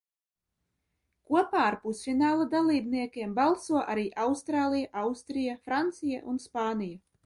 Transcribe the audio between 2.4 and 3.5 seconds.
dalībniekiem